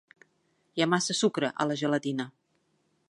[0.79, 2.27] Hi ha massa sucre a la gelatina.